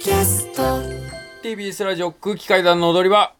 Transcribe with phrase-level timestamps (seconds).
[0.00, 0.62] キャスト。
[1.42, 3.34] TBS ラジオ空気階段の踊り場。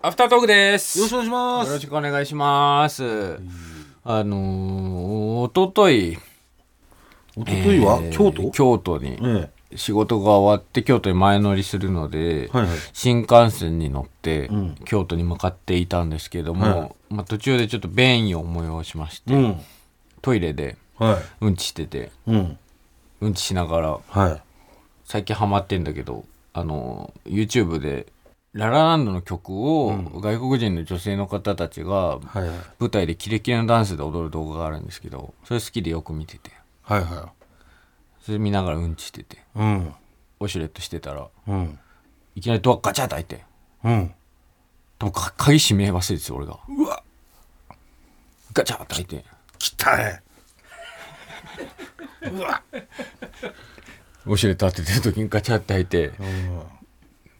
[0.00, 0.98] アフタートークです。
[1.00, 1.68] よろしくお願いします。
[1.68, 3.40] よろしくお願いします。
[4.04, 6.12] あのー、おととい。
[6.12, 6.18] 一
[7.38, 8.50] 昨日は、えー京都？
[8.52, 12.78] 京都にえ仕事が終わって京都に前乗りするので、はいはい。
[12.92, 14.76] 新幹線に乗って、ん。
[14.84, 16.92] 京都に向かっていたんですけども、はい。
[17.10, 19.60] まあ、途中でちょっと便意を催しまして、えうん。
[20.22, 22.58] トイレではうんちしてていうん。
[23.22, 24.42] うんちしながらはい
[25.10, 28.06] 最近ハマってんだけどあの YouTube で
[28.52, 32.20] ララランドの曲を外国人の女性の方たちが
[32.78, 36.52] 舞台でキレキレのダンスで踊る動画があるんですけどそれ好きでよく見てて。
[36.82, 37.32] はいは
[38.20, 39.94] それ見ながらうんちしてていうん。
[40.38, 41.76] ウォシュレットしてたらうん。
[42.36, 43.44] いきなりドアガチャッと開いて
[43.82, 44.14] うん。
[45.00, 46.56] 多分か鍵閉め忘れてて俺が。
[46.68, 47.02] うわ。
[48.52, 49.24] ガチャッと開いて。
[49.58, 50.22] 来たね。
[52.30, 52.62] う わ
[54.26, 56.08] ウォシュレット当ててる時にガチャッと開いて。
[56.08, 56.60] うん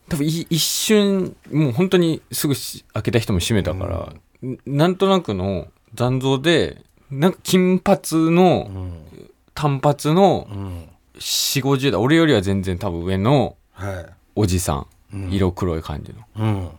[0.09, 4.59] 多分い一瞬もう本当にすぐし開けた人も閉めたから、ん。
[4.67, 8.01] なんとなくの残像でなんか金髪
[8.35, 10.89] のうん短髪のうん
[11.21, 14.07] 4 5 0代俺よりは全然多分上のはい。
[14.35, 15.33] おじさん、うん。
[15.33, 16.19] 色黒い感じの。
[16.45, 16.71] うん。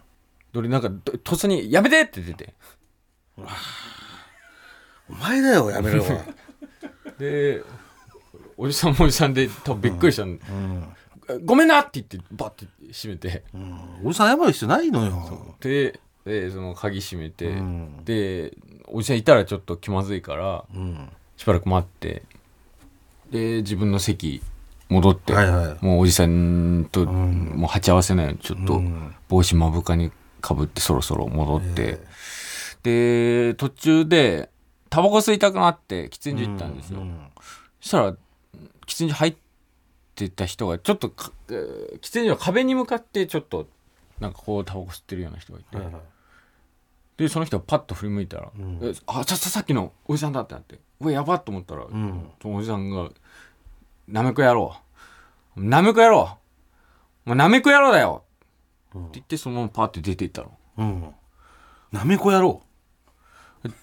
[0.54, 2.54] 俺なんかととっさに「やめて!」って出て
[5.10, 6.04] お前だよやめろ。
[6.04, 6.22] よ
[7.18, 7.62] で
[8.62, 10.26] おじさんもおじさんで多分びっくりした。
[10.26, 11.46] の、うん。
[11.46, 13.44] ごめんな!」って言ってバッて閉めて。
[13.56, 13.80] うん。
[14.04, 15.56] おじさん謝る必要ないのよ。
[15.60, 18.06] ででその鍵閉めて、うん。
[18.06, 18.56] で
[18.86, 21.10] おじさんいたらちょっと気まずいからうん。
[21.38, 22.22] しばらく待って。
[23.32, 24.44] で自分の席
[24.90, 25.86] 戻って、はいはい。
[25.86, 27.54] もうおじさんと、ん。
[27.56, 29.16] もう鉢合わせないようにちょっとうん。
[29.28, 32.00] 帽子目深にかぶってそろそろ戻って、
[32.84, 34.52] で途中で
[34.92, 37.18] タバコ吸いたくなって喫煙所行ったんですよ、うん。
[37.80, 38.16] そしたら
[38.92, 39.36] 喫煙所入っ
[40.16, 43.68] てた人がちょっとか、えー喫煙所の壁に向かってちょっと
[44.20, 45.96] なんかこうタバコ吸ってるような人がいて、はいはい
[47.18, 53.10] でその人がパッと振り向いたら「んあささっきのおじさんだ」ってなってうわやばっと思ったら、んそのおじさんが
[54.08, 54.76] 「なめこ野郎
[55.56, 56.38] なめこ野郎
[57.26, 58.24] もうなめこ野郎だよ!」
[58.90, 60.58] って言ってそのままパッて出ていったの。
[60.78, 61.16] うん
[61.92, 62.64] なめこ野郎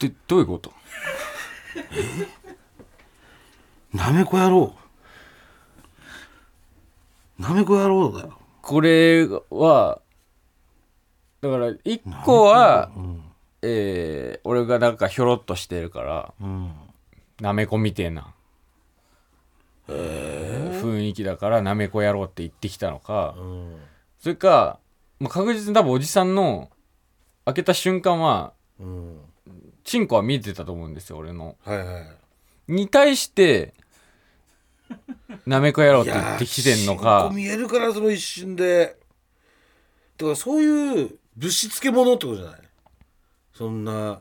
[0.00, 0.72] でどういうこと
[3.92, 4.74] なめこ野郎
[7.38, 8.38] なめこ野郎だよ。
[8.62, 10.00] これは
[11.40, 13.22] だから一個は、うん。
[13.62, 16.72] えー俺がなんかひょろっとしてるからうん。
[17.40, 18.34] なめこみてえな、
[19.88, 23.76] 雰囲気だからなめこ野郎って言ってきたのか、うん。
[24.20, 24.78] それか、
[25.20, 26.70] まあ、確実に多分おじさんの
[27.44, 29.20] 開けた瞬間はうん。
[29.84, 31.56] チンコは見えてたと思うんですよ俺の。
[31.64, 32.04] はいはい。
[32.68, 33.72] に対して
[35.46, 37.30] なめこ野郎って言ってきてんのか。
[37.32, 38.96] 見えるからその一瞬で。
[40.16, 42.60] だからそういうぶしつけ者ってことじゃない？
[43.54, 44.20] そんな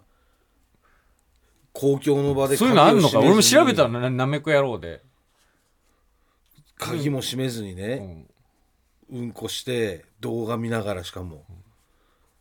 [1.73, 3.19] 公共の場でそういうのあんのか？
[3.19, 5.01] 俺も調べたののななめこ野郎で。
[6.77, 8.27] 鍵も閉めずにうね、ん。
[9.09, 11.43] うん、こして動画見ながらしかも。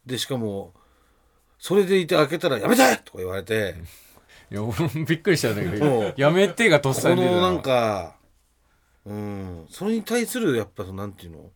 [0.05, 0.75] でしかも
[1.59, 3.75] それでいて開けたら「やめて!」とか言われて
[4.51, 4.61] い や
[5.07, 6.15] びっくりしたんだけもどう。
[6.17, 8.17] やめてがとっこさに出てたのなんか
[9.05, 11.51] うんそれに対するやっぱなんていうの？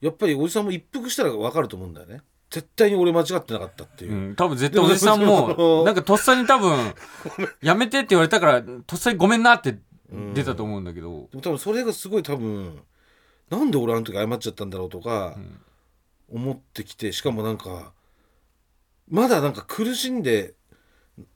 [0.00, 2.22] やっぱりおじさんも一服したら分かると思うんだよね。
[2.50, 4.12] 絶対に俺間違ってなかったっていう。
[4.12, 6.94] う、ん、多分絶対おじさんでもも、なんかとっさに多分、
[7.62, 9.78] やめてって言われたから、とっさにごめんなって
[10.34, 12.82] 出たと思うんだけど、でも多分それがすごい多分
[13.50, 15.36] なんで俺あの時謝っちゃったんだろうとか
[16.32, 17.92] 思ってきてしかもなんか
[19.08, 20.54] まだなんか苦しんで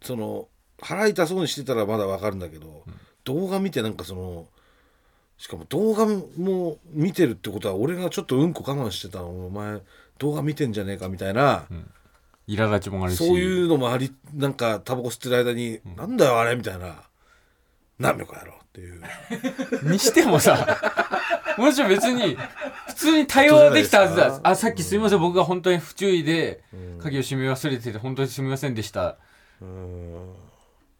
[0.02, 0.48] その
[0.80, 2.84] 腹痛そうにしてたらまだわかるんだけど、
[3.24, 4.48] 動画見てなんかその
[5.38, 9.80] しかも動画も見てるってことは俺がちょっとうんこ我慢してたのお前
[10.18, 11.66] 動画見てんじゃねえかみたいな、
[12.48, 13.16] 苛立ちもあるし。
[13.16, 17.02] そういうのもありなんかタバコ吸ってる間に、なんだよあれみたいな
[17.98, 19.02] 何秒かやろうっていう
[19.90, 20.66] にしてもさ、
[21.58, 22.36] もちろん別に、
[22.88, 24.40] 普通に対応できたはずだ。
[24.42, 26.62] あ、さっきすみません、僕が本当に不注意で、
[27.00, 29.16] 鍵を閉め忘れてて、本当にすみませんでした。
[29.60, 30.34] うん。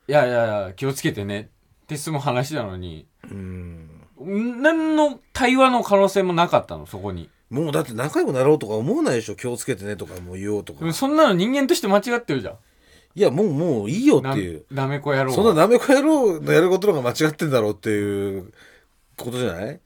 [0.08, 1.50] いやいやいや、気をつけてね。
[1.84, 3.90] って済む話なのに、うん。
[4.18, 7.28] 何の対話の可能性もなかったのそこに。
[7.50, 9.36] もうだって仲良くなろうとか思わないでしょ。
[9.36, 10.92] 気をつけてねとかもう言おうとか。
[10.92, 12.54] そんなの人間として間違ってるじゃん。
[13.16, 14.64] いやもうもういいよってないう。
[14.70, 15.36] なめこ野郎は。
[15.36, 18.52] そんななめこ野郎のやることの方が間違ってんだろうっていう
[19.16, 19.80] ことじゃない？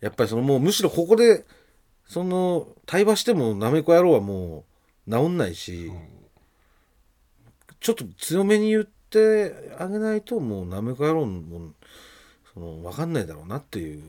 [0.00, 1.44] やっぱりそのもうむしろここで
[2.06, 4.64] その対話してもなめこ野郎はも
[5.08, 5.90] う治んないし、
[7.80, 11.72] ちょっと強めに言ってあげないともうなめこ野郎も
[12.52, 14.02] その分かんないだろうなっていう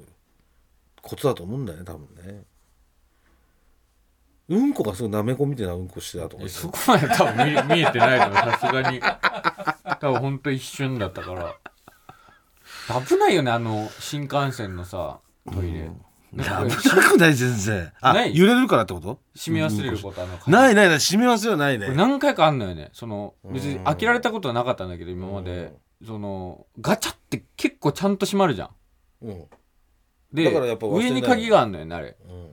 [1.01, 2.43] ことだと思うんだよね多分ね。
[4.49, 9.01] うんこがすごいなめこみたいなうんこしてたとかえそこまで多分見 見えてないのさすがに。
[9.99, 11.55] 多分ほんと一瞬だったから。
[13.07, 15.19] 危ないよねあの新幹線のさ
[15.53, 16.05] トイレ、なん
[16.37, 17.91] か危なくない全然。
[18.01, 18.37] あない。
[18.37, 19.19] 揺れるからってこと？
[19.35, 21.85] 閉め忘れることあのないないない閉め忘れはないね。
[21.85, 22.89] これ何回かあんのよね。
[22.93, 25.73] その別に開けられたことはなかったんだけど今まで。
[26.03, 28.69] そのガチャって結構ちゃんと閉まるじゃん。
[29.21, 29.45] うん。
[30.33, 31.11] でだからやっぱ忘れない。
[31.11, 32.17] 上に鍵があんのよねあれ。
[32.27, 32.49] うん。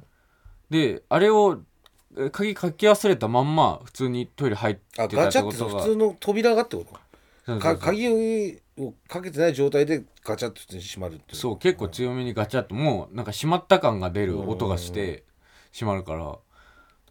[0.69, 1.63] であれを
[2.19, 6.91] え鍵かけ忘れたまんま普通にトイレ入ってたあガチャって普通の扉がってこと？
[6.91, 6.99] そう
[7.47, 7.77] そうそう。
[7.77, 15.25] か鍵をかけてない状態でガチャって普通に閉まるってそう結構強めにガチャッともうなんか閉まった感が出る音がして
[15.73, 16.39] 閉まるから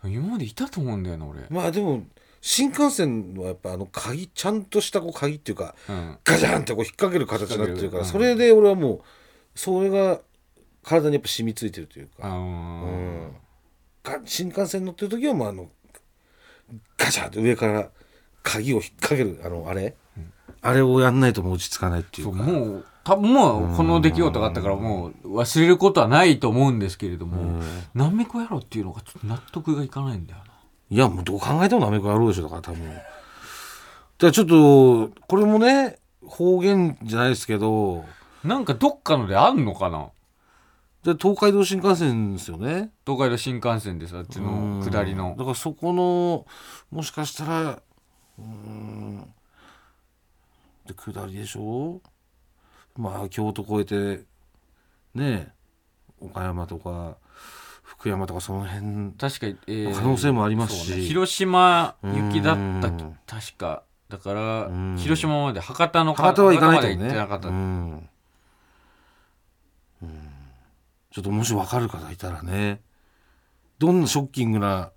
[0.10, 2.04] 今までいたと思うんだよな俺、まあでも
[2.42, 9.02] 新幹線はやっぱあの鍵ちゃんとしたこう鍵っていうかうん、ガチャンってこう引っ掛ける形になってるから、それで俺はもう
[9.56, 10.22] それが
[10.84, 12.36] 体にやっぱ染みついてるというか、うー。
[12.36, 13.36] ん、
[14.04, 15.70] が新幹線乗ってる時はもうあの
[16.98, 17.90] ガチャって上から
[18.44, 19.96] 鍵を引っ掛けるあのあれ、
[20.62, 27.62] あれをやんないともう落ち着かないっていそううかもう多分もうこの出来事があったからもう忘れることはないと思うんですけれども
[27.94, 30.46] なめこ野郎っていうのがちょっと納得がいかないんだよな。
[30.90, 32.86] いやもうどう考えてもなめこ野郎でしょだから多分。
[32.86, 33.04] だか
[34.20, 38.06] らちょっとこれもね方言じゃないですけど。
[38.44, 40.10] なんかどっかのであんのかな？
[41.04, 42.92] で東海道新幹線ですよね。
[43.06, 45.36] 東海道新幹線でさあっちの下りの。
[45.38, 46.46] だからそこの
[46.92, 47.80] もしかしたら
[48.38, 49.28] うん
[50.88, 52.02] で下りでしょ？
[52.96, 54.26] まあ京都越えて
[55.14, 55.54] ね
[56.20, 57.18] 岡山とか
[57.84, 60.92] 福山とかその辺確かに、えー可能性もありますし。
[60.92, 60.98] ね。
[61.04, 63.18] 広島行きだったうん。
[63.28, 63.84] 確か。
[64.10, 64.96] だからうん。
[64.98, 67.08] 広島まで博多の博多は行かないとね。
[67.08, 68.10] ってなかった、うん。
[70.02, 70.32] うん。
[71.12, 72.82] ちょっともし分かる方いたらね。
[73.80, 74.92] どんなショッキングな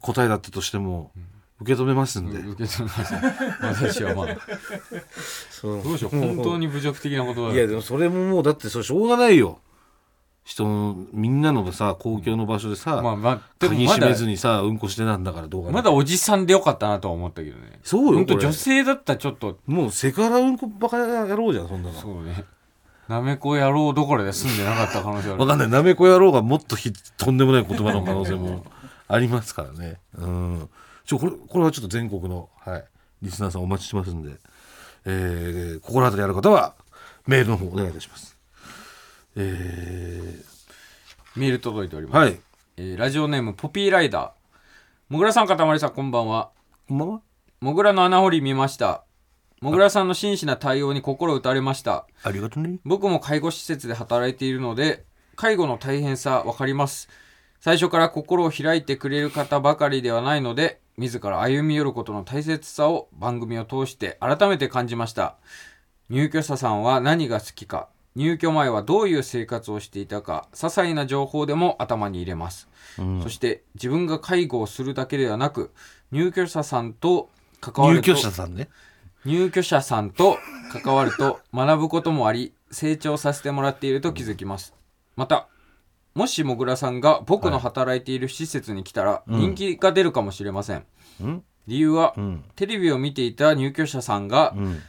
[0.00, 1.12] 答えだったとしても
[1.60, 3.94] 受け止めますんで、受け止めます。
[3.94, 4.26] 私はまあ。
[5.50, 5.82] そう。
[5.82, 6.16] どうしよう。
[6.18, 7.54] 本当に侮辱的なことだ。
[7.54, 9.58] いやでもそれももうだってそれしょうがないよ。
[10.42, 17.78] 人のみんなのさ公共の場所でさ、まあまあでもまだ鍵閉めずにさうんこしてなんだからどうかまだおじさんでよかったなとは思ったけどね。
[17.84, 19.58] そうよ本当女性だったらちょっと。
[19.66, 22.00] もうセクハラうんこバカやろうじゃんそんなの。
[22.00, 22.44] そうね。
[23.06, 25.40] なめこ野郎どころで住んでなかった可能性ある。
[25.40, 25.68] わかんない。
[25.68, 28.64] なめこ野郎がもっとひとんでもない言葉の可能性も
[29.08, 30.00] ありますからね。
[30.16, 30.68] うん
[31.04, 32.84] ちょこれこれはちょっと全国の、はい、
[33.22, 34.32] リスナーさんお待ちしてますんで、
[35.04, 36.74] えー、心当たりある方は
[37.26, 38.36] メールの方お願いいたします。
[39.36, 40.42] え
[41.36, 42.40] メール届いておりー、ます、はい。
[42.76, 44.30] えーラジオネームポピーライダー。
[45.08, 46.50] もぐらさんかたまりさんこんばんは。
[46.88, 47.20] こんばんは。
[47.60, 49.04] もぐらの穴掘り見ました。
[49.60, 52.06] もぐらさんの真摯な対応に心打たれました。
[52.22, 52.78] ありがとうね。
[52.84, 55.04] 僕も介護施設で働いているので
[55.36, 57.08] 介護の大変さわかります。
[57.60, 65.36] 最初から心を開いてくれる方ばかりではないので自ら歩み寄ることの大切さを番組を通して改めて感じました。
[66.10, 67.88] 入居者さんは何が好きか。
[68.16, 70.46] 入居前はどういう生活をしていたか。
[70.52, 72.68] 些細な情報でも頭に入れます、
[73.22, 75.70] そして自分が介護をするだけではなく
[76.12, 77.30] 入居者さんと
[77.62, 78.68] 関わると入居者さんね。
[79.24, 80.36] 入居者さんと
[80.70, 84.74] 関わると学ぶこともあり成長させてもらっていると気づきます。
[85.16, 85.48] また
[86.14, 90.84] もしもぐらさんが僕の働いている施設に来たら人気が出るかもしれません、
[91.22, 91.44] うん？
[91.68, 92.44] 理由は、うん。
[92.56, 94.80] テレビを見ていた入居者さんが、うん。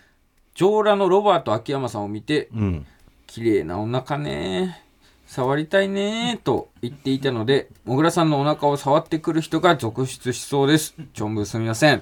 [0.55, 2.85] 上裸のロバート秋山さんを見てうん。
[3.27, 4.81] 綺麗なお腹ね
[5.27, 10.95] 触りたいねと言っていたのでもぐらさんのお腹を触ってくる人が続出しそうです。
[11.13, 12.01] ちょんぶすみません。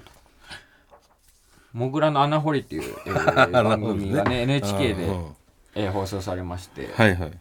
[1.73, 5.25] もぐらの穴掘りっていう、えー 番組がね NHK で、うん。
[5.75, 7.31] えー放送されまして、はいはい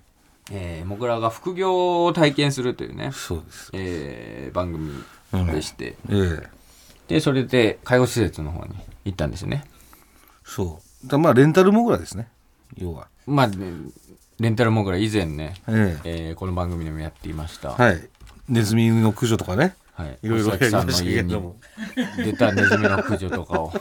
[0.50, 3.70] えーもぐらが副業を体験するというね、そうです。
[3.74, 4.92] えー番組
[5.52, 6.48] でして、ええ。
[7.08, 8.74] でそれで介護施設の方に
[9.04, 9.64] 行ったんですよね。
[10.44, 11.08] そう。
[11.08, 12.28] だまあレンタルモグラですね。
[12.76, 13.08] 要は。
[13.26, 13.72] まあ、ね、
[14.38, 16.28] レンタルもぐら以前ね、ええ。
[16.28, 18.08] えーこの番組でもやっていました、はい。
[18.48, 19.74] ネズミの駆除とかね。
[19.92, 21.56] はい、いろいろやりましたけ家にれども
[22.18, 23.72] 出たネズミの駆除とかを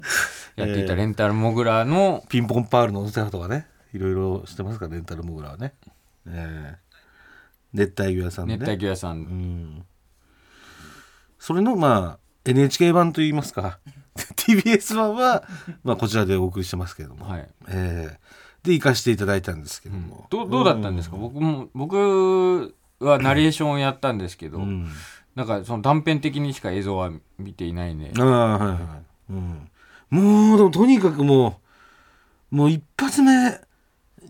[0.56, 3.66] やっていたレンタルモグラの、ピンポンパールのお世話とかね。
[3.92, 5.74] いろいろしてますからレンタルモグラはね、
[6.30, 6.88] えー
[7.74, 9.84] 熱帯魚屋さんで、ね、熱帯魚屋さん、うん。
[11.38, 13.78] それのまあ NHK 版といいますか。
[14.16, 15.44] TBS 版は、
[15.84, 17.48] まあ、こちらでお送りしてますけれども、はい。
[17.68, 24.88] えーで行かせていただいたんですけども、どうどうだったんですか、僕も僕はナレーションをやったんですけど、うん。
[25.38, 29.70] なんかその断片的にしか映像は見ていないんで、ああはいはい、うん、
[30.10, 31.60] もうでもとにかくも
[32.50, 33.60] うもう一発目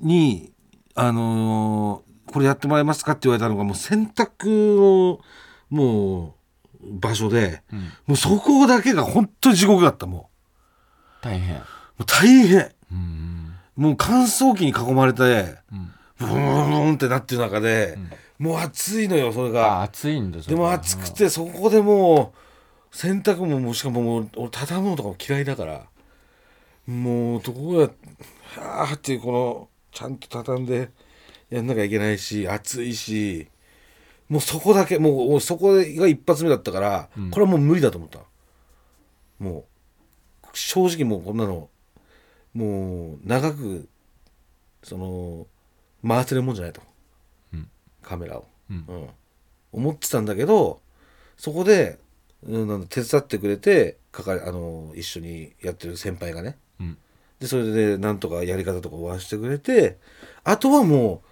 [0.03, 0.53] に
[1.01, 5.19] あのーこれやってもらえますかって言われたのがもう洗濯の
[5.71, 6.35] も
[6.85, 7.79] う場所で、うん。
[7.79, 10.29] もうそこだけが本当に地獄だったも
[11.23, 11.57] 大変。
[11.57, 11.65] うも
[12.01, 12.71] う大変。
[12.93, 15.91] うんもう乾燥機に囲まれてうん。
[16.19, 17.97] ブーンってなってる中で、
[18.39, 19.79] もう暑いのよそれが。
[19.79, 20.57] あ暑いんだそれ。
[20.57, 22.35] でも暑くてそこでも
[22.93, 25.87] う洗濯ももうしかももう俺畳むのとかも嫌いだから
[26.87, 27.93] もうどうやっ
[28.59, 30.91] あーっていうこのちゃんと畳んで
[31.51, 33.49] やんなきゃいけないし暑いし
[34.29, 37.31] もうそこだけもうそこが一発目だったから、うん。
[37.33, 38.21] これはもう無理だと思った
[39.41, 39.65] も
[40.45, 41.69] う正直もうこんなの
[42.55, 43.89] もう長く
[44.85, 45.49] その
[46.07, 46.81] 回せるもんじゃないと、
[47.53, 47.69] うん。
[48.01, 48.47] カメラを。
[48.71, 48.85] うん。
[48.87, 49.09] うん、
[49.73, 50.81] 思ってたんだけど
[51.37, 51.99] そこで、
[52.45, 56.57] うん、手伝ってくれてかかあの一緒にやってる先輩がね。
[56.79, 56.99] うん
[57.41, 59.99] でそれでなんとかやり方とかお話してくれて
[60.45, 61.23] あとはも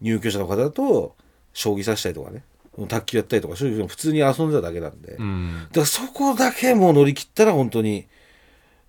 [0.00, 1.16] う入居者の方だと
[1.52, 2.44] 将棋指したりとかね。
[2.88, 8.06] 卓球やったりとかそういうの普通に遊んでただけなんで、だかうんらそこだけもう乗り切ったら本当に、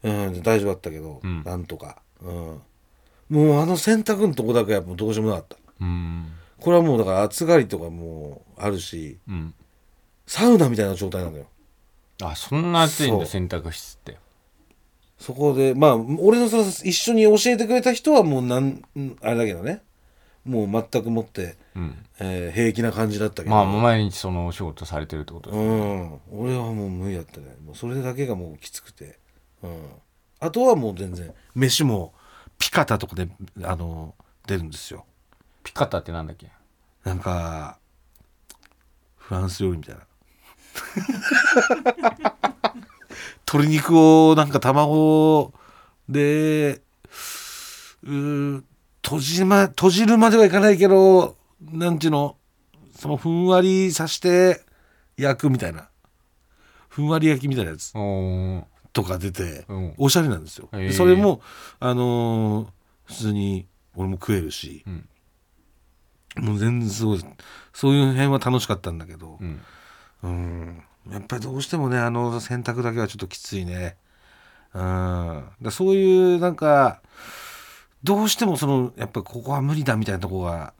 [0.03, 2.61] うん、大丈夫だったけど、うんなんとか、うん、
[3.29, 5.57] もうあの洗濯のとこだけはもうどうしようもなかった。
[5.79, 6.25] うん。
[6.59, 9.53] これはもうだから暑がりとかもあるしうん。
[10.25, 11.45] サウナみたいな状態なのよ。
[12.21, 14.17] あそんな暑いんだ洗濯室って
[15.19, 18.83] そこでまあ俺のその一緒に教えてくれた人はもうなんん
[19.21, 19.81] あれだけどね。
[20.45, 21.97] もう全くもって、うん。
[22.19, 23.55] えー平気な感じだったけど。
[23.55, 26.19] まあもう毎日そのお仕事されてるってことですうねん。
[26.31, 27.47] 俺はもう無理だったね。
[27.65, 29.19] もうそれだけがもうきつくて、
[29.61, 29.77] うん、
[30.39, 32.13] あとはもう全然飯も
[32.57, 33.27] ピカタとかで
[33.63, 34.15] あの
[34.47, 35.05] 出るんですよ。
[35.63, 36.49] ピカタってなんだっけ？
[37.03, 37.77] なんか
[39.17, 40.01] フランス料理みたいな
[43.47, 45.53] 鶏肉をなんか卵
[46.09, 46.81] で
[48.03, 48.63] うー
[49.03, 52.35] 閉じ,、ま、閉じるまではいかないけどなんていうの
[52.93, 54.61] そのふんわりさして
[55.15, 55.89] 焼くみたいな。
[56.89, 57.93] ふんわり焼きみたいなやつ。
[58.91, 59.93] とか出て、うん。
[59.97, 61.41] おしゃれなんですよ、それも
[61.79, 62.67] あのー
[63.05, 66.45] 普通に俺も食えるし、うん。
[66.45, 67.23] もう全然すごい
[67.73, 69.37] そういう辺は楽しかったんだけど。
[69.39, 69.61] うん。
[70.23, 73.97] うんやっぱりどうしてもねあの選択だけはちょっときついね。
[74.73, 75.43] うん。
[75.61, 77.01] だそういうなんか
[78.03, 80.73] どうしてもそのやっぱりここは無理だみたいなとこが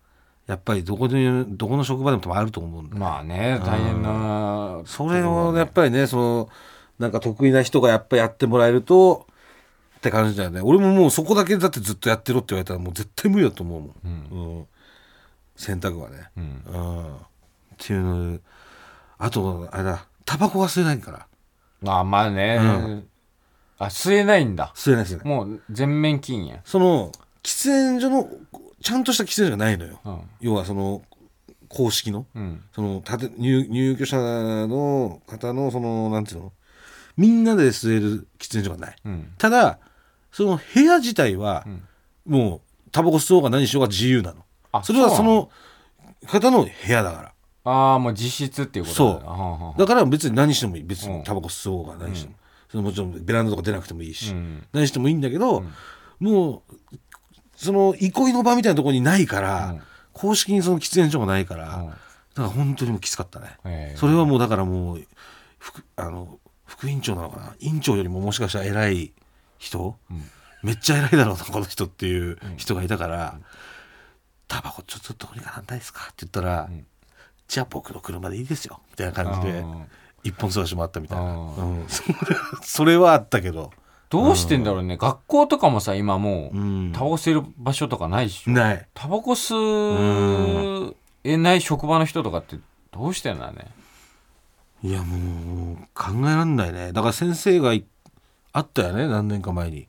[0.45, 6.49] やっぱりどこでどこの職場でもあると思うんだよまあね大変なそれをやっぱりねその
[6.99, 9.27] なんか得意な人がやっぱやってもらえると
[9.97, 10.61] って感じだよね。
[10.61, 14.07] 俺ももうそこだけだってずっとやってろって言われたらもう絶対無理だと思うもん、う
[14.37, 14.57] ん。
[14.57, 14.67] うん。
[15.55, 16.63] 選択はね、うん。
[16.65, 17.19] うん、っ
[17.77, 18.39] ていうの
[19.17, 21.27] あとあれだタバコが吸えないから。
[21.81, 23.07] まあまあね、うん。
[23.79, 24.71] あ吸えないんだ。
[24.75, 26.59] 吸えないですねもう全面禁煙。
[26.65, 28.29] その喫煙所の
[28.83, 30.21] ちゃんとした喫煙所がないのよ、うん。
[30.41, 31.01] 要はその
[31.69, 32.27] 公式の。
[32.35, 32.61] うん。
[32.73, 33.01] その
[33.37, 34.17] 入入居者
[34.67, 36.53] の方のそのなんていうの？
[37.15, 38.95] みんなで吸える喫煙所がない。
[39.05, 39.33] うん。
[39.37, 39.79] ただ
[40.31, 41.83] その部屋自体はうん。
[42.25, 44.43] もうタバコ吸おうが何しようが自由なの。
[44.71, 45.49] あそれはその。
[46.25, 47.33] 方の部屋だから
[47.69, 49.19] ああもう実質っていうことそう。
[49.19, 50.83] だはあはあだから別に何してもいい。
[50.83, 51.17] 別うん。
[51.17, 52.35] にタバコ吸おうが何しても、
[52.71, 54.65] そのもちろんベランダとか出なくてもいいし、うん。
[54.71, 55.63] 何してもいいんだけど、
[56.19, 56.95] もう
[57.55, 59.81] その憩いの場みたいなところにないから、うん。
[60.13, 61.89] 公式にその喫煙所がないから、うん。
[61.89, 61.97] だか
[62.35, 65.03] ら本当にもうきつかったね、それはもうだからもう
[65.59, 67.55] 副あの副院長なのかな？
[67.59, 69.13] 院長よりももしかしたら偉い
[69.57, 70.23] 人、うん。
[70.63, 73.39] めっちゃ偉いだろうなこの人っていう人がいたから
[74.47, 76.85] 「タバコちょっとどうにかなんないですか?」って言ったら「ん
[77.47, 79.65] じゃあ僕の車でいいですよ」みたいな感じで
[80.23, 81.85] 一本探しもあったみたいな、うん、
[82.61, 83.71] それはあったけど、
[84.09, 84.97] どうしてんだろうね。
[84.97, 86.91] 学校とかもさ今もう、うん。
[86.93, 88.87] タバコ吸える場所とかないしない。
[88.93, 92.57] タバコ吸えない職場の人とかって
[92.91, 93.67] どうしてんだね。
[94.83, 96.93] いやもう考えられないね。
[96.93, 97.85] だから先生がい
[98.53, 99.87] あったよね何年か前に。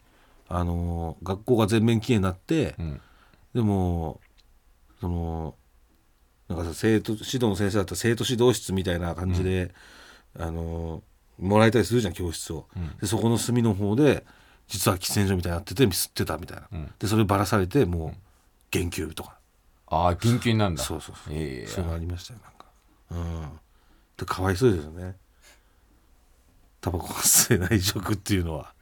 [0.48, 3.00] あの学校が全面禁煙になって、うん。
[3.54, 4.20] でも
[5.00, 5.54] その
[6.48, 9.74] なんかさ生徒指導の先生だったら生徒指導室みたいな感じで、
[10.38, 11.02] あの
[11.38, 12.96] もらえたりするじゃん教室を、うん。
[12.98, 14.24] でそこの隅の方で
[14.66, 16.92] 実は喫煙所みたいになっててミスってたみたいな、うん。
[16.98, 18.18] でそればらされてもう
[18.70, 19.38] 減給とか、
[19.86, 20.82] ああ緊急なんだ。
[20.82, 21.66] そうそうそう、ええ。
[21.66, 22.66] そういうのありましたよなんか。
[23.10, 23.14] う
[23.54, 23.58] ん。
[24.16, 25.16] でかわいそうですよね。
[26.80, 28.72] タバコが吸えない職っていうのは、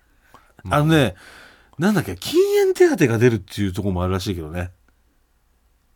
[0.68, 1.14] あのね
[1.78, 4.70] なんだっけ禁煙手当が出るっていうところもあるらしいけどね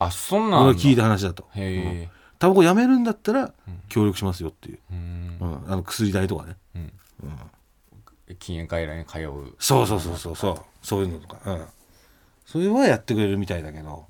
[0.00, 1.46] あそんなん聞いた話だと。
[1.54, 2.08] へえ。
[2.38, 3.52] タバコやめるんだったら
[3.90, 5.36] 協力しますよっていう、うん。
[5.40, 6.56] うん、あの薬代とかね。
[8.38, 9.54] 禁煙外来に通う。
[9.58, 10.62] そうそうそうそうそう。
[10.82, 11.66] そういうのとか、うん、
[12.46, 14.06] それはやってくれるみたいだけど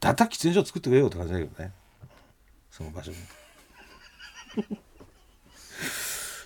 [0.00, 1.72] だったら喫煙所作ってくれよって感じだけどね。
[2.70, 3.18] その場所に。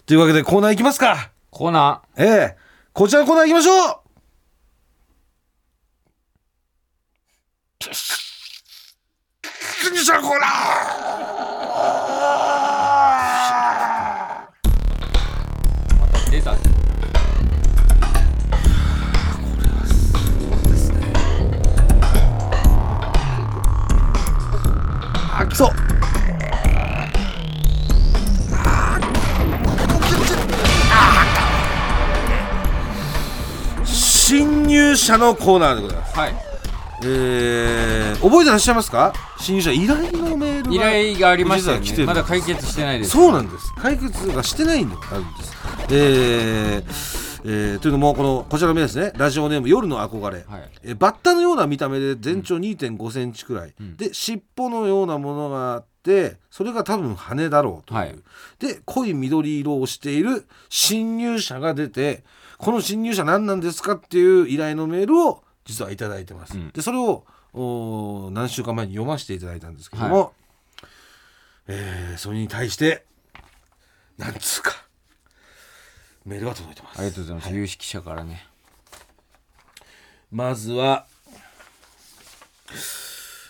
[0.06, 1.30] というわけでコーナー行きますか。
[1.50, 2.56] コーナええ。
[2.92, 3.98] こちらのコーナー行きましょう
[9.98, 10.38] 喫煙者コー。
[10.38, 16.52] ナーーまた出た
[25.40, 25.70] あきそう
[33.84, 36.16] 新入社のコーナーでございます。
[36.16, 36.47] はい
[37.04, 39.12] えー、覚えてらっしゃいますか？
[39.38, 40.78] 新入社依頼のメールが依
[41.14, 42.04] 頼がありましたよね。
[42.04, 43.10] まだ解決してないです。
[43.10, 43.72] そうなんです。
[43.76, 45.52] 解決がしてないんであるんです。
[45.90, 49.12] えーえーというのもこのこちらのメールですね。
[49.16, 50.70] ラジオネーム夜の憧れ、はい。
[50.82, 53.96] えーバッタのような見た目で全長2 5センチくらい、ん。
[53.96, 58.16] で尻尾のようなものがあってそれが多分羽だろうという、はい。
[58.58, 62.24] で濃い緑色をしている侵入者が出て
[62.58, 66.70] この侵入者何なんですかっていう依頼のメールを実はいただいてます、うん。
[66.70, 70.30] でそれをおー何週間前に読ませていただいたんですけども、は
[71.66, 73.04] えーそれに対して
[74.16, 74.72] なんつうか
[76.24, 76.98] メールが届いてます。
[76.98, 78.46] ありがとうございます、有識者からね。
[80.32, 81.06] まずは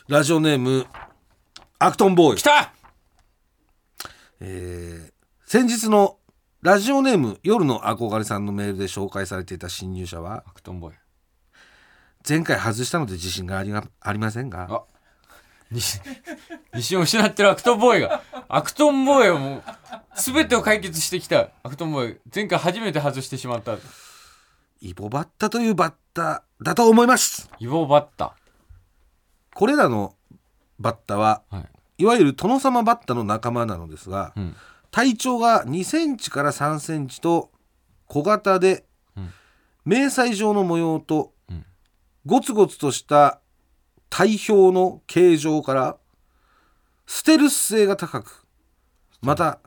[0.09, 0.87] ラジオネーム
[1.79, 2.39] アクトンボーイ。
[2.39, 2.73] 来た！
[4.41, 5.13] えー
[5.47, 6.19] 先日の
[6.61, 10.97] ラジオネーム夜の憧れさんのメールで紹介されていた新入社はアクトンボーイ
[12.29, 14.69] 前回外したので自信がありがありませんが。
[14.71, 14.83] あ。
[15.71, 16.01] 自
[16.75, 18.23] 自信を失ってるアクトンボーイが。
[18.49, 19.63] アクトンボーイはもう
[20.15, 21.49] 全てを解決してきた。
[21.63, 23.77] アクトンボーイ前回初めて外してしまった。
[24.81, 27.51] イボバッタというバッタだと思います。
[27.59, 28.35] イボバッタ。
[29.55, 30.15] これらの
[30.79, 31.69] バッタははい。
[32.03, 34.57] いわゆる殿様バッタの仲間なのですが、うん。
[34.91, 37.51] 体長が2センチから3センチと
[38.07, 38.85] 小型で、
[39.17, 39.33] うん。
[39.85, 41.38] 迷彩状の模様と、うん
[42.29, 43.41] ゴツゴツとした
[44.11, 45.97] 体表の形状から
[47.07, 48.45] ステルス性が高く
[49.23, 49.61] また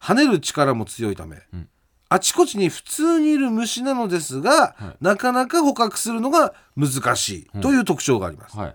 [0.00, 1.68] 跳ねる力も強いため、うん。
[2.08, 4.96] あちこちに普通にいる虫なのですが、はい。
[5.02, 8.56] なかなか捕獲するのが難しいという特徴があります。
[8.56, 8.74] はい。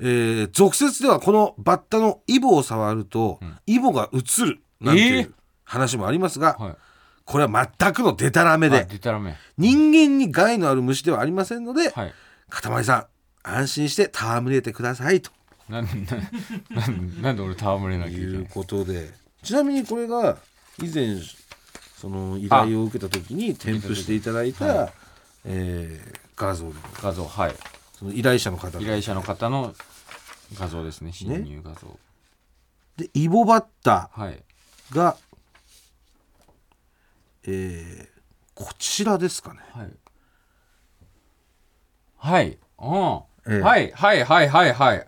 [0.00, 3.58] えー俗説ではこのバッタのイボを触ると、ん。
[3.66, 6.76] イボが映るなんていえう話もありますが、はい。
[7.24, 9.34] これは全くのデタラメで、あでたらめ。
[9.56, 12.12] 人間に害のある虫ではありませんので、はい
[12.54, 13.06] かたまりさん
[13.42, 15.30] 安心して戯れてくださいと。
[15.68, 15.90] なんな
[16.80, 19.12] なんなんで俺戯れなきゃいけいうないことで。
[19.42, 20.38] ちなみにこれが
[20.82, 21.18] 以前
[21.96, 24.92] その依頼を受けた時に添付していただいた、は
[25.44, 27.54] えー画像で画像はい。
[27.98, 29.74] その依頼者の方依頼者の方の
[30.58, 31.12] 画像ですね。
[31.12, 31.98] 侵入画像、
[32.96, 34.42] でイボバッタはい。
[34.90, 35.16] が、
[37.46, 38.14] えー
[38.54, 39.60] こちらですかね。
[39.72, 39.88] はい
[42.24, 42.46] はい。
[42.46, 43.60] うん、ええ。
[43.60, 45.06] はいはいはいはいはい。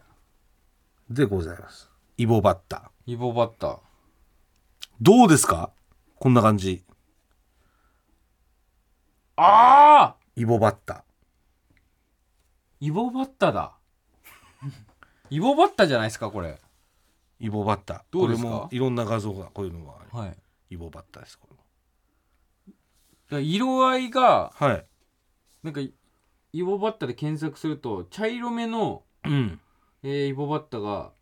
[1.09, 1.91] でございます。
[2.19, 2.91] イボバッタ。
[3.07, 3.79] イボバッタ。
[5.01, 5.71] どうですか？
[6.19, 6.85] こんな感じ。
[9.37, 11.05] ああイボバッタ。
[12.81, 13.73] イボバッタだ。
[15.31, 16.61] イボバッタじゃないですかこれ。
[17.41, 18.05] イボバッタ。
[18.11, 18.49] どうですか？
[18.49, 20.11] これもいろんな画像がこういうのがある。
[20.13, 20.37] はい。
[20.69, 21.49] イボバッタですこ
[23.31, 24.87] れ色合いがはい。
[25.63, 25.81] なんか
[26.57, 29.61] イボバッタで検索すると茶色めの、うん。
[30.03, 31.13] えーイボバッタが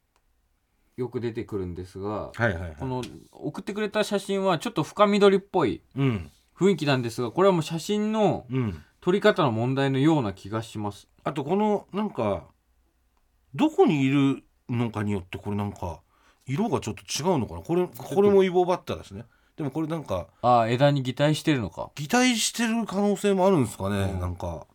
[0.96, 2.76] よく出てくるんですがはいはいはい。
[2.78, 6.30] この送ってくれた写真はちょっと深緑っぽいうん。
[6.56, 8.82] 雰囲気なんですがこれはもう写真のうん。
[9.00, 11.08] 撮り方の問題のような気がします。
[11.24, 12.44] あとこのなんか
[13.54, 16.00] どこにいるのかによってこれなんか
[16.46, 17.60] 色がちょっと違うのかな？
[17.60, 19.24] これこれもイボバッタですね。
[19.56, 21.90] でもこれなんかああ枝に擬態してるのか。
[21.96, 24.20] 擬態してる可能性もあるんですかね、うん。
[24.20, 24.66] なんか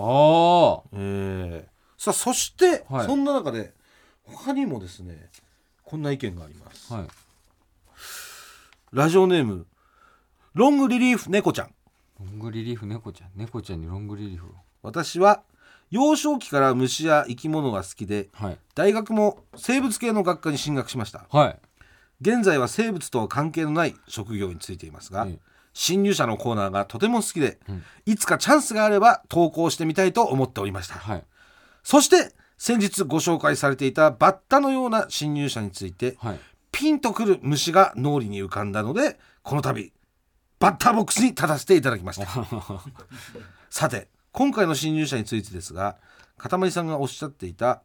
[0.00, 2.02] あえー。
[2.02, 3.06] さあそして、はい。
[3.06, 3.72] そんな中で
[4.24, 5.28] 他にもですね
[5.82, 7.08] こんな意見があります、あはい。
[8.92, 9.66] ラジオネーム
[10.54, 11.74] ロングリリーフ猫ちゃん。
[12.20, 13.30] ロングリリーフ猫ちゃん？
[13.34, 14.46] 猫ちゃんにロングリリーフ
[14.82, 15.42] 私は
[15.90, 18.58] 幼少期から虫や生き物が好きではい。
[18.74, 21.26] 大学も生物系の学科に進学しました。
[21.30, 21.58] はい。
[22.20, 25.38] 現在は生物とは関係のない職業についていますが、ええ
[25.80, 27.84] 新入社のコーナーがとても好きで、うん。
[28.04, 31.24] いつかチャンスがあれば投稿してみたいと思っておりました、はい。
[31.84, 36.40] そして先日ご紹介されていたバッタのような新入社についてはい。
[36.72, 39.92] ピンとくる虫が脳裏に浮かんだのでこの度
[40.58, 42.26] バッターボックスに立たせていただきました。
[43.70, 45.96] さて今回の新入社についてですが
[46.36, 47.82] かたまりさんがおっしゃっていた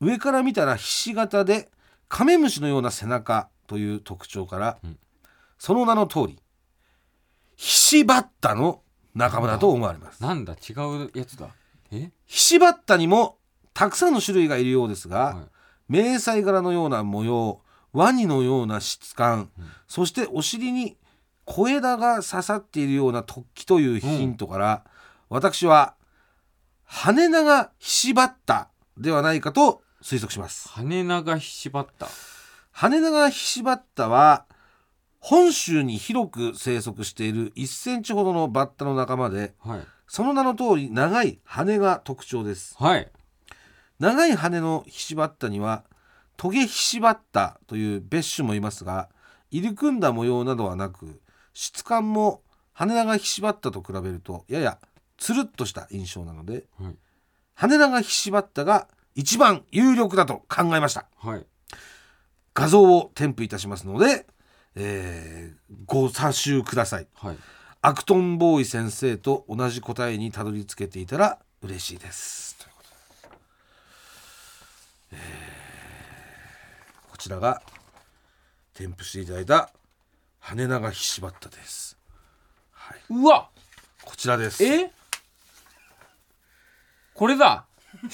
[0.00, 1.70] 上から見たらひし形で
[2.10, 4.98] カメムシのような背中という特徴から、うん。
[5.58, 6.41] その名の通り
[7.56, 8.82] ヒシバッタの
[9.14, 10.22] 仲間だと思われます。
[10.22, 11.48] なんだ違うやつだ。
[11.90, 12.10] え？
[12.26, 13.38] ヒシバッタにも
[13.74, 15.44] たくさんの種類がいるようですが、はい。
[15.88, 17.60] 迷彩柄のような模様
[17.92, 19.70] ワニのような質感、うん。
[19.86, 20.96] そしてお尻に
[21.44, 24.84] 小枝が刺さっているような突起というヒントから、
[25.28, 25.94] 私は
[26.84, 30.68] 羽長ヒシバッタではないかと推測します。
[30.70, 32.08] 羽長ひしばった。
[32.70, 34.46] 羽長ヒシバッタは
[35.22, 39.80] 本州に広く生息している1センチほどのバッタの仲間ではい。
[40.08, 42.74] その名の通り長い羽が特徴です。
[42.76, 43.08] はい。
[44.00, 45.84] 長い羽のヒシバッタには
[46.36, 49.08] トゲヒシバッタという別種もいますが
[49.52, 51.20] 入り組んだ模様などはなく
[51.54, 54.78] 質感も羽長ヒシバッタと比べるとやや
[55.18, 56.96] つるっとした印象なのではい。
[57.54, 61.06] 羽長ヒシバッタが一番有力だと考えました。
[61.16, 61.46] はい。
[62.54, 64.26] 画像を添付いたしますので、
[64.74, 65.56] えー
[65.86, 67.06] ご査集ください。
[67.14, 67.36] はい。
[67.82, 72.56] アクトンボーイ先生と同じ答えにたどり着けていたら嬉しいです。
[72.58, 72.96] ということで
[75.12, 77.60] えーこちらが
[78.74, 79.70] 添付していただいた
[80.40, 81.96] 羽長ひしばったです。
[82.72, 83.48] はい、うわ。
[84.04, 84.64] こちらです。
[84.64, 84.90] え？
[87.14, 87.66] これだ。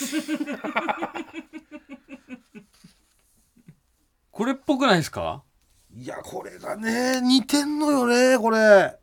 [4.30, 5.42] これっぽくないですか？
[6.00, 8.96] いやこれがね似てんのよねこれ。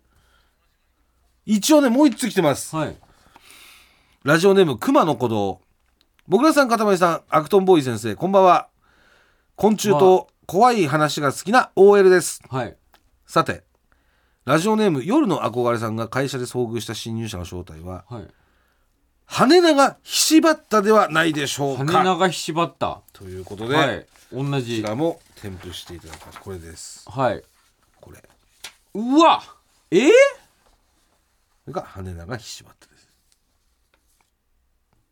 [1.45, 2.73] 一応ねもう一つ来てます。
[2.73, 2.95] はい
[4.23, 5.59] ラジオネーム熊野古道。
[6.27, 8.69] 僕らさん、かたまりさん、アクトンボーイ先生、こんばんは。
[9.55, 12.41] 昆虫と怖い話が好きな OL です。
[12.49, 12.77] はい
[13.27, 13.63] さて、
[14.45, 18.27] ラジオネーム夜の憧れさんが会社で遭遇した新入社の正体は、はい
[19.27, 22.03] 羽長ひしばったではないでしょう羽か。
[22.03, 26.39] 長ひしばったということで、はい同こじちらも添付していただきます。
[26.41, 27.09] これです。
[27.09, 27.43] はい
[28.01, 28.19] これ。
[28.19, 28.27] こ
[28.93, 29.43] うわ
[29.91, 30.07] え？
[30.07, 30.09] ー、
[31.67, 33.09] れが羽長ひしばったです。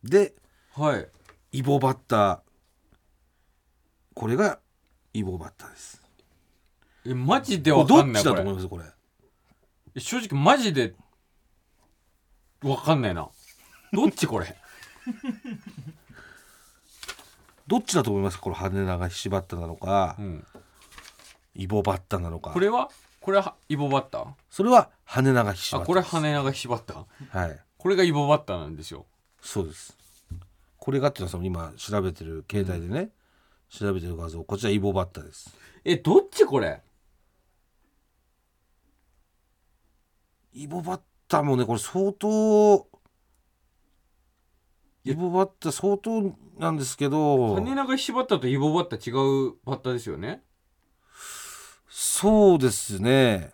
[0.04, 0.34] で、
[0.76, 1.08] はい
[1.52, 2.40] イボバッター。
[4.16, 4.60] これが
[5.14, 6.02] イボバッターです。
[7.06, 8.68] えマジでわかんないことれ思います？
[8.68, 8.84] これ。
[9.96, 10.94] え正直マジで
[12.64, 13.28] わかんないな
[13.94, 14.56] どっちこれ？
[17.68, 18.44] どっちだと思いますか？
[18.44, 20.46] これ羽長ひしばったなのか、うん。
[21.56, 22.50] イボバッタなのか？
[22.50, 22.90] これは？
[23.22, 24.26] これはイボバッタ？
[24.50, 27.60] それは羽長ひしばったあこれ羽長ひしばったはい。
[27.78, 29.06] これがイボバッタなんですよ
[29.42, 29.96] そうです。
[30.78, 33.12] これがっていうのはその今調べてる携帯でね、
[33.70, 34.44] 調べてる画像。
[34.44, 35.56] こちらイボバッタです。
[35.86, 36.82] えどっちこれ？
[40.54, 42.88] イボバッタもねこれ相当
[45.06, 50.44] イボバッタ相当なんですけど羽長ひしばったとイボバッタ違うバッタですよね？
[51.90, 53.54] そうですね。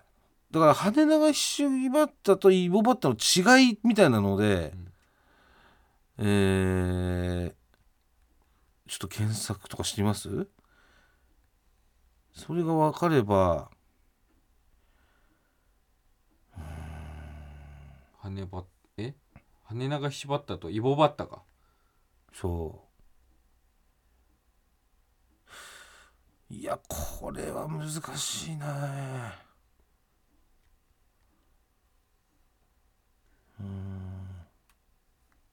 [0.51, 4.73] だから羽長ひしバッタとイボバッタの違いみたいなので、
[6.17, 7.59] えー
[8.87, 10.47] ちょっと検索とかしてみます？
[12.33, 13.69] それが分かれば
[18.17, 18.78] 羽ばえ
[19.71, 21.43] 羽長ひしばったとイボバッタか。
[22.33, 22.81] そ
[26.49, 26.53] う。
[26.53, 29.35] いやこれは難しいな。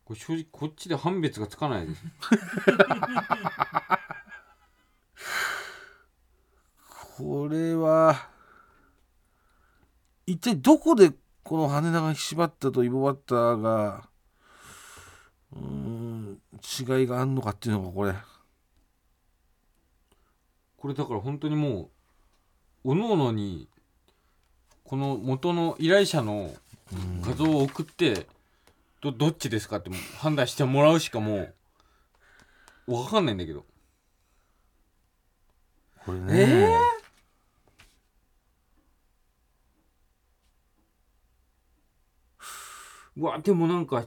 [0.07, 2.03] これ正直こっちで判別がつかないです。
[7.19, 8.31] これは
[10.27, 11.13] 一体どこで
[11.47, 14.09] この羽長ひしばったとイボバッターが
[15.53, 16.41] うーん
[17.01, 18.15] 違いがあんのかっていうのがこれ。
[20.77, 21.91] これだから本当にも
[22.83, 23.69] うおのおのに
[24.83, 26.53] この元の依頼者の
[27.21, 28.27] 画像を送って
[29.01, 31.47] どどっちですかって判断してもらうしかも
[32.89, 33.65] う分かんないんだけど。
[36.05, 36.69] これね、
[43.17, 44.05] うわでもなんか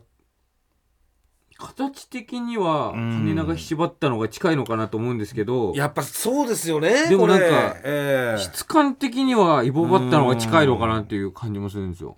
[1.57, 3.25] 形的にはうん。
[3.25, 8.41] 羽長縛ったのが近いのかなと思うんですけどやっぱそうですよねでもなんかええ。
[8.41, 12.17] 質感的にはイボバッタの方が近いのかなっていう感じもするんですよ。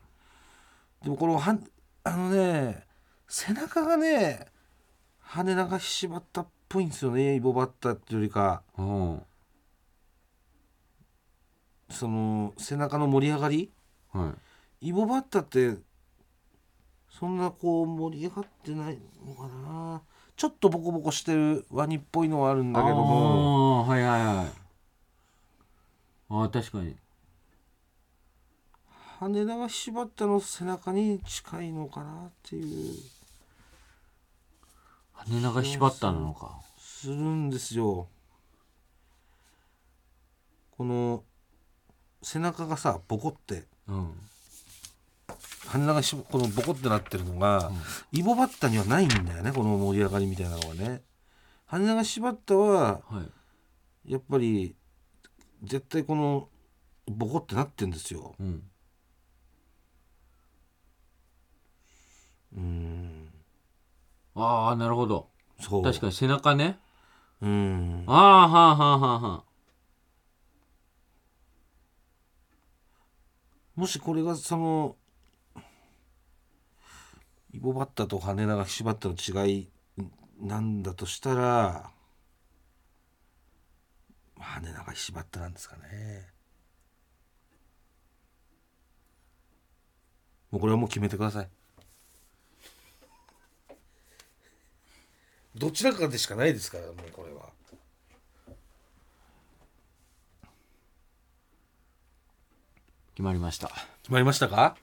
[1.04, 1.64] でもこのはん
[2.04, 2.86] あのね
[3.28, 4.46] 背中がね
[5.20, 8.62] 羽長縛ったっぽいんですよねイボバッタっていうよりか。
[8.78, 9.22] うん
[11.90, 13.72] その背中の盛り上がり？
[14.14, 14.34] は
[14.82, 14.88] い。
[14.90, 15.78] イボバッタって
[17.20, 20.02] そんなこう盛り上がってないのかな。
[20.36, 23.86] ちょっとボコボコしてるワニっぽいのはあるんだけども。
[23.86, 24.46] あーはいはいはい。
[26.30, 26.96] あー確かに。
[29.20, 32.96] 羽長縛ったの背中に近いのかなっていう。
[35.14, 36.60] 羽長縛ったのか。
[36.80, 38.08] するんですよ。
[40.72, 41.24] この
[42.24, 43.66] 背中がさボコって。
[43.88, 44.31] うん
[45.72, 47.72] 羽長しこのボコってなってるのが、
[48.12, 51.02] イボバッタにはないんだよねこの盛り上がりみたいなのがね。
[51.66, 53.22] 羽長縛ったはは
[54.06, 54.12] い。
[54.12, 54.76] やっぱり
[55.64, 56.50] 絶対この
[57.08, 58.36] ボコってなってんですよ。
[58.40, 58.64] うん。
[62.58, 63.30] うん。
[64.36, 65.30] ああなるほど。
[65.62, 65.84] そう。
[65.84, 66.80] 確かに背中ね。
[67.42, 68.04] うん。
[68.08, 69.52] ああはあはあはあはあ
[73.76, 74.96] もしこれがその
[77.54, 79.70] イボバッタと羽長縛ったの違い
[80.40, 81.92] なんだとしたら
[84.40, 86.30] 羽長縛ったなんですかね。
[90.50, 91.50] もうこれはもう決めてください。
[95.56, 97.50] どちらかでしかないですからもうこれは。
[103.14, 103.68] 決まりました。
[104.02, 104.76] 決まりましたか？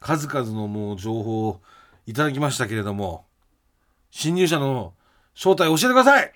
[0.00, 1.60] 数々のもう情報を
[2.06, 3.26] いただきましたけれども
[4.10, 4.94] 侵入者の
[5.34, 6.32] 正体を教えてください。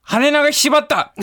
[0.00, 1.14] 羽長縛った。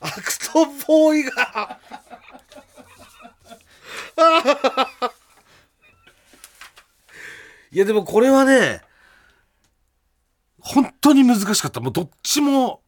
[0.00, 1.78] アクトボーイが。
[7.72, 8.82] いやでもこれはね
[10.58, 11.80] 本当に難しかった。
[11.80, 12.82] もうどっちも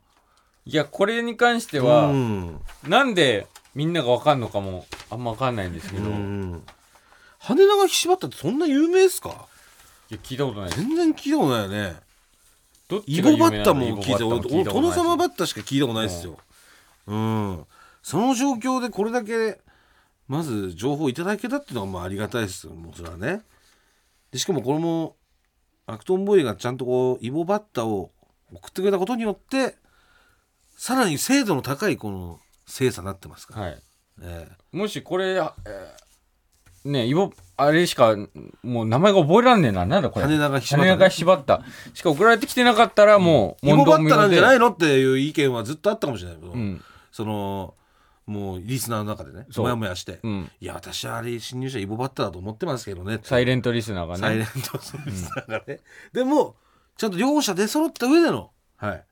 [0.64, 2.60] いやこれに関しては、うん。
[2.86, 6.62] なんでみんながわかんのかもあんまわかんないんですけど、ういん。
[7.38, 9.48] 羽長縛ったってそんな有名ですか？
[10.10, 11.96] や聞いたことない全然聞いたことないよね。
[12.88, 16.36] どっイボバッタも聞いたイボバッタも聞いたこと殿様バッタしか聞いたことないですよ。
[17.06, 17.66] うん。
[18.02, 19.58] その状況でこれだけ
[20.28, 22.74] まず情報いただけたっていうのはまあありがたいですよ。
[22.74, 23.40] もうそれはね。
[24.30, 25.16] でしかもこれも
[25.86, 28.10] アクトンボーイがちゃんとこうイボバッタを
[28.52, 29.76] 送ってくれたことによって
[30.82, 33.78] さらに精度の高いこの精査になってますから、はい。
[34.20, 35.48] えもしこれ、えー
[36.84, 38.16] ねイボあれしか
[38.64, 40.26] もう名前が覚えらんねえななんだこれ。
[40.26, 41.62] 羽長縛った羽長縛った。
[41.94, 46.82] しか送られてきてなかったらもうえイボバッタなんじゃないののっていう意見はずっとあったかもしれないけど、うん。
[47.12, 47.74] その
[48.26, 49.66] もうリスナーの中でねそう。
[49.66, 50.50] もやもやして、うん。
[50.60, 53.20] いや私はあれ侵入者イボバッタだと思ってますけどね。
[53.22, 54.20] サイレントリスナーがね。
[54.20, 55.78] サイレントリスナーがね、
[56.12, 56.56] でも
[56.96, 59.04] ちゃんと両者出揃った上でのはい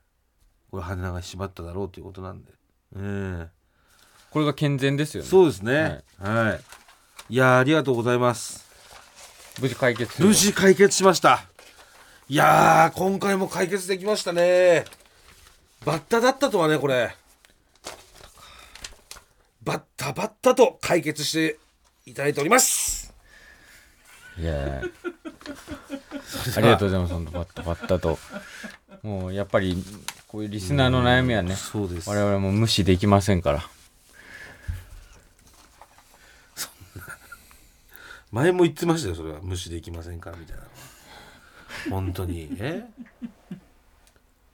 [0.70, 2.52] これ羽長縛っただろうということなんで、
[2.96, 3.48] え
[4.30, 5.30] これが健全ですよえね。
[5.30, 6.04] そうですね。
[6.18, 6.58] は
[7.28, 8.68] い、い、やーありがとうございます。
[9.60, 11.44] 無事解決無事解決しました。
[12.28, 14.84] いやー今回も解決できましたね。
[15.84, 17.16] バッタだったとはねこれ。
[19.62, 21.58] バッタバッタと解決して
[22.06, 23.12] いただいております。
[24.38, 24.82] いやいや
[26.56, 28.18] ありがとうございますバッタバッタと。
[29.02, 29.82] もうやっぱり
[30.30, 32.08] こういうリスナーの悩みはねそうです。
[32.08, 33.64] 我々も無視できませんから。
[38.30, 39.40] 前も言ってましたよそれは。
[39.42, 40.62] 無視できませんからみたいな。
[41.90, 42.48] 本当に。
[42.60, 42.84] え？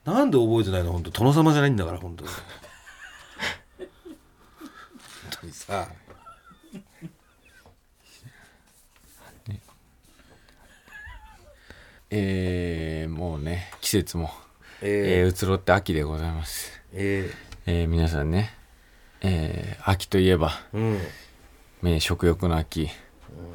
[0.06, 0.92] なんで覚えてないの？
[0.92, 2.30] 本当殿様じゃないんだから本当に。
[2.30, 3.88] 本
[5.42, 5.88] 当にさ。
[12.08, 14.30] えー、もうね季節も
[14.82, 16.80] ええー、移ろって秋でございます。
[16.92, 17.30] え
[17.66, 18.54] えー皆さんね、
[19.22, 20.98] えー秋といえば、えうん。
[21.84, 22.88] えー食欲の秋、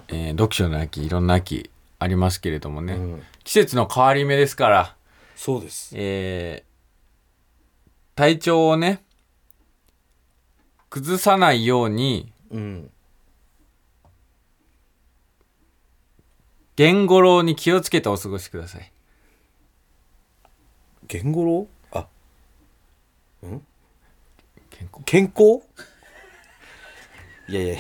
[0.07, 3.23] えー読書の秋いろんな秋ありますけれどもね、うん。
[3.43, 4.95] 季節の変わり目ですから、
[5.35, 5.93] そうです。
[5.95, 6.71] えー
[8.13, 9.01] 体調をね
[10.89, 12.91] 崩さないようにうん。
[16.75, 18.90] 言語郎に気をつけてお過ごしください
[21.11, 21.67] 言語郎？
[21.91, 22.07] あ。
[24.69, 25.03] 健康？
[25.03, 25.61] 健康？
[27.49, 27.77] いやいや。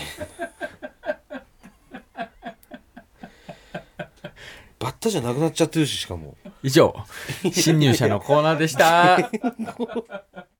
[4.79, 6.35] バッタじゃなくなっちゃってるししかも。
[6.61, 6.93] 以上
[7.53, 9.31] 新入社のコーナーでした